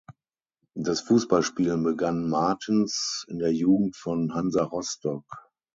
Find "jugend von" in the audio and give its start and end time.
3.53-4.33